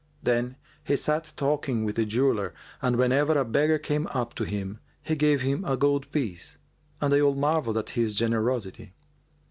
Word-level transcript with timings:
Then 0.23 0.55
he 0.83 0.95
sat 0.95 1.31
talking 1.35 1.85
with 1.85 1.95
the 1.95 2.05
jeweller 2.05 2.55
and 2.81 2.95
whenever 2.95 3.37
a 3.37 3.45
beggar 3.45 3.77
came 3.77 4.07
up 4.07 4.33
to 4.33 4.45
him, 4.45 4.79
he 5.03 5.13
gave 5.15 5.41
him 5.41 5.63
a 5.63 5.77
gold 5.77 6.11
piece 6.11 6.57
and 6.99 7.13
they 7.13 7.21
all 7.21 7.35
marvelled 7.35 7.77
at 7.77 7.91
his 7.91 8.15
generosity. 8.15 8.95